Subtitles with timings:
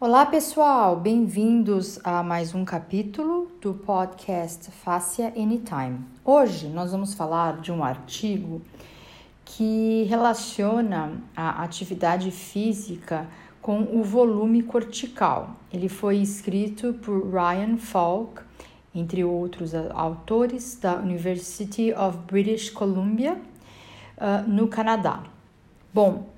[0.00, 0.96] Olá, pessoal!
[0.96, 6.00] Bem-vindos a mais um capítulo do podcast Fácia Anytime.
[6.24, 8.60] Hoje nós vamos falar de um artigo
[9.44, 13.28] que relaciona a atividade física
[13.62, 15.54] com o volume cortical.
[15.72, 18.42] Ele foi escrito por Ryan Falk,
[18.92, 23.40] entre outros autores, da University of British Columbia,
[24.18, 25.22] uh, no Canadá.
[25.94, 26.30] Bom,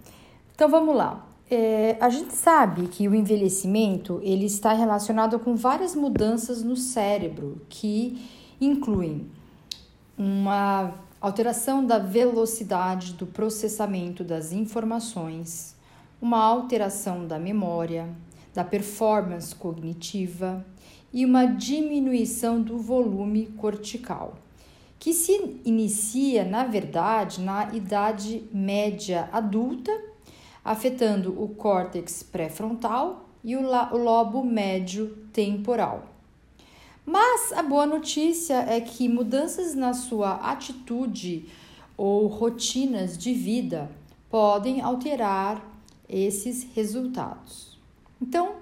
[0.54, 1.27] então vamos lá.
[1.48, 7.62] É, a gente sabe que o envelhecimento ele está relacionado com várias mudanças no cérebro
[7.68, 8.20] que
[8.60, 9.30] incluem
[10.18, 15.77] uma alteração da velocidade do processamento das informações,
[16.20, 18.09] uma alteração da memória,
[18.52, 20.66] da performance cognitiva
[21.12, 24.34] e uma diminuição do volume cortical,
[24.98, 29.92] que se inicia, na verdade, na idade média adulta
[30.66, 36.09] afetando o córtex pré-frontal e o, lobo médio temporal.
[37.05, 41.49] Mas a boa notícia é que mudanças na sua atitude
[41.96, 43.88] ou rotinas de vida
[44.29, 45.65] podem alterar
[46.09, 47.79] esses resultados.
[48.21, 48.57] Então,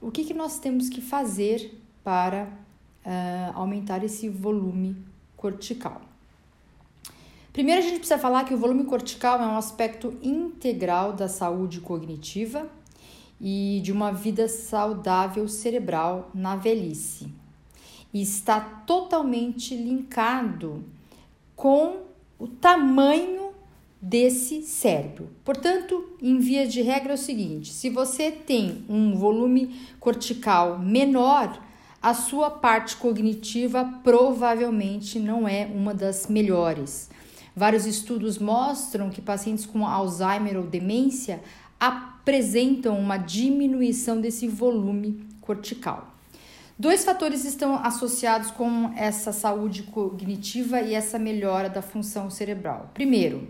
[0.00, 2.44] o que, que nós temos que fazer para
[3.04, 4.96] uh, aumentar esse volume
[5.36, 6.07] cortical?
[7.58, 11.80] Primeiro, a gente precisa falar que o volume cortical é um aspecto integral da saúde
[11.80, 12.70] cognitiva
[13.40, 17.26] e de uma vida saudável cerebral na velhice.
[18.14, 20.84] E está totalmente linkado
[21.56, 22.02] com
[22.38, 23.50] o tamanho
[24.00, 25.28] desse cérebro.
[25.44, 31.60] Portanto, em via de regra é o seguinte: se você tem um volume cortical menor,
[32.00, 37.10] a sua parte cognitiva provavelmente não é uma das melhores.
[37.58, 41.40] Vários estudos mostram que pacientes com Alzheimer ou demência
[41.80, 46.14] apresentam uma diminuição desse volume cortical.
[46.78, 52.92] Dois fatores estão associados com essa saúde cognitiva e essa melhora da função cerebral.
[52.94, 53.48] Primeiro,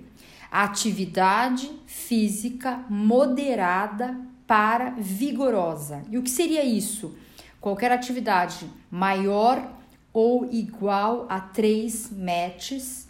[0.51, 6.03] a atividade física moderada para vigorosa.
[6.11, 7.15] E o que seria isso?
[7.61, 9.71] Qualquer atividade maior
[10.15, 13.08] ou igual a 3 METs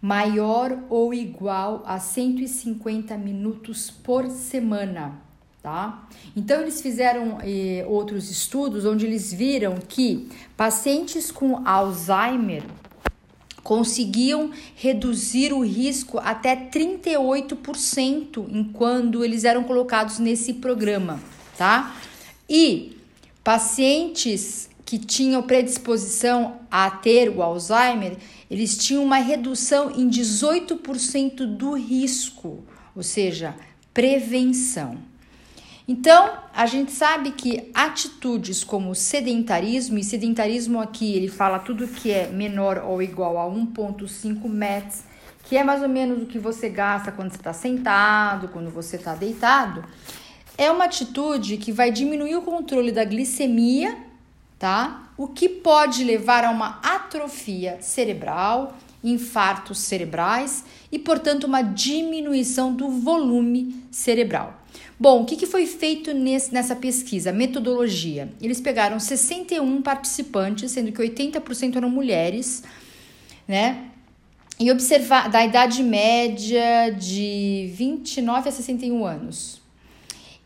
[0.00, 5.20] maior ou igual a 150 minutos por semana,
[5.62, 6.08] tá?
[6.36, 12.62] Então eles fizeram eh, outros estudos onde eles viram que pacientes com Alzheimer
[13.62, 21.20] conseguiam reduzir o risco até 38% enquanto eles eram colocados nesse programa,
[21.56, 21.94] tá?
[22.48, 22.96] E
[23.44, 28.16] pacientes que tinham predisposição a ter o Alzheimer,
[28.50, 32.64] eles tinham uma redução em 18% do risco,
[32.96, 33.54] ou seja,
[33.92, 34.96] prevenção.
[35.86, 42.10] Então, a gente sabe que atitudes como sedentarismo, e sedentarismo aqui ele fala tudo que
[42.10, 45.02] é menor ou igual a 1,5 metros,
[45.44, 48.96] que é mais ou menos o que você gasta quando você está sentado, quando você
[48.96, 49.84] está deitado,
[50.56, 54.07] é uma atitude que vai diminuir o controle da glicemia
[54.58, 55.10] tá?
[55.16, 62.88] O que pode levar a uma atrofia cerebral, infartos cerebrais e, portanto, uma diminuição do
[62.88, 64.58] volume cerebral.
[65.00, 67.30] Bom, o que, foi feito nesse, nessa pesquisa?
[67.30, 68.32] Metodologia.
[68.40, 72.64] Eles pegaram 61 participantes, sendo que 80% eram mulheres,
[73.46, 73.84] né?
[74.58, 79.62] E observar da idade média de 29 a 61 anos.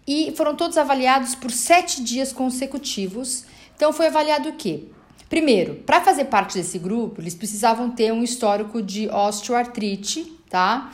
[0.07, 3.47] E foram todos avaliados por sete dias consecutivos
[3.77, 4.85] então foi avaliado o quê?
[5.29, 10.93] Primeiro, para fazer parte desse grupo, eles precisavam ter um histórico de osteoartrite, tá?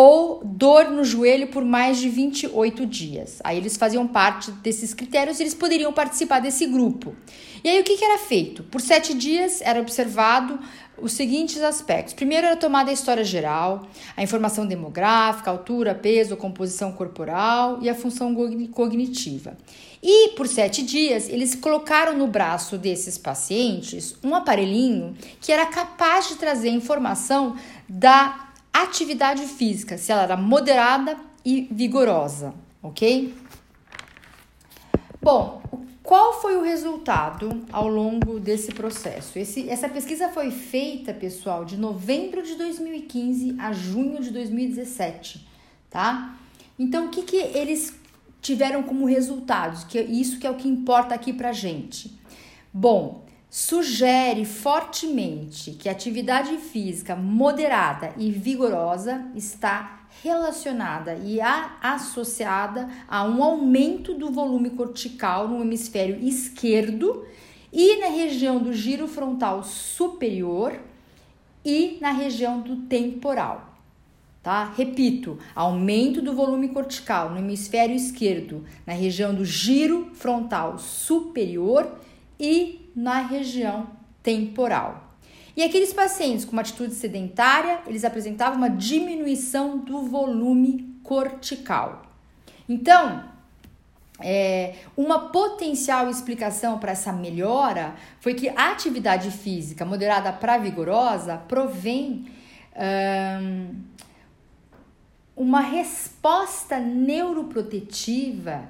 [0.00, 3.40] Ou dor no joelho por mais de 28 dias.
[3.42, 7.16] Aí eles faziam parte desses critérios e eles poderiam participar desse grupo.
[7.64, 8.62] E aí o que, que era feito?
[8.62, 10.56] Por sete dias era observado
[10.96, 12.14] os seguintes aspectos.
[12.14, 17.94] Primeiro era tomada a história geral, a informação demográfica, altura, peso, composição corporal e a
[17.94, 18.32] função
[18.70, 19.56] cognitiva.
[20.00, 26.28] E por sete dias, eles colocaram no braço desses pacientes um aparelhinho que era capaz
[26.28, 27.56] de trazer informação
[27.88, 28.47] da
[28.82, 33.34] atividade física, se ela era moderada e vigorosa, ok?
[35.20, 35.62] Bom,
[36.02, 39.38] qual foi o resultado ao longo desse processo?
[39.38, 45.46] Esse, essa pesquisa foi feita, pessoal, de novembro de 2015 a junho de 2017,
[45.90, 46.36] tá?
[46.78, 47.94] Então, o que, que eles
[48.40, 52.18] tiveram como resultados, que é isso que é o que importa aqui pra gente.
[52.72, 63.24] Bom, sugere fortemente que a atividade física moderada e vigorosa está relacionada e associada a
[63.24, 67.26] um aumento do volume cortical no hemisfério esquerdo
[67.72, 70.78] e na região do giro frontal superior
[71.64, 73.76] e na região do temporal.
[74.42, 74.72] Tá?
[74.76, 81.98] Repito, aumento do volume cortical no hemisfério esquerdo, na região do giro frontal superior
[82.40, 83.86] e na região
[84.24, 85.14] temporal.
[85.56, 92.02] E aqueles pacientes com uma atitude sedentária, eles apresentavam uma diminuição do volume cortical.
[92.68, 93.24] Então,
[94.18, 101.36] é, uma potencial explicação para essa melhora foi que a atividade física moderada para vigorosa
[101.36, 102.26] provém
[103.40, 103.76] hum,
[105.36, 108.68] uma resposta neuroprotetiva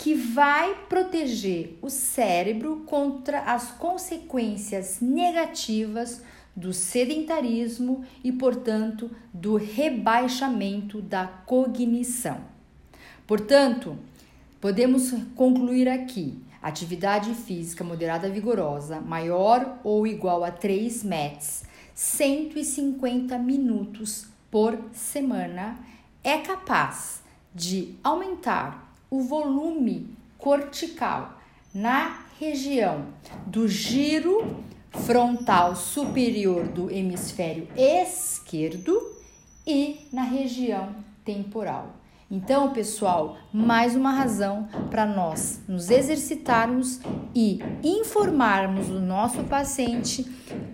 [0.00, 6.22] que vai proteger o cérebro contra as consequências negativas
[6.56, 12.40] do sedentarismo e, portanto, do rebaixamento da cognição.
[13.26, 13.98] Portanto,
[14.58, 21.64] podemos concluir aqui: atividade física moderada vigorosa, maior ou igual a 3 METs,
[21.94, 25.78] 150 minutos por semana,
[26.24, 27.22] é capaz
[27.54, 31.38] de aumentar o volume cortical
[31.74, 33.06] na região
[33.46, 34.56] do giro
[34.90, 38.98] frontal superior do hemisfério esquerdo
[39.66, 42.00] e na região temporal.
[42.32, 47.00] Então, pessoal, mais uma razão para nós nos exercitarmos
[47.34, 50.24] e informarmos o nosso paciente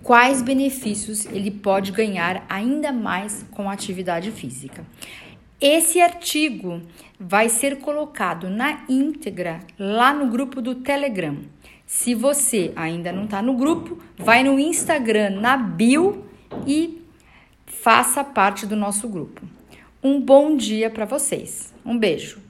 [0.03, 4.85] quais benefícios ele pode ganhar ainda mais com a atividade física.
[5.59, 6.81] Esse artigo
[7.19, 11.35] vai ser colocado na íntegra lá no grupo do Telegram.
[11.83, 16.25] Se você ainda não está no grupo, vai no Instagram, na bio
[16.67, 17.01] e
[17.65, 19.41] faça parte do nosso grupo.
[20.03, 21.73] Um bom dia para vocês.
[21.83, 22.46] Um beijo.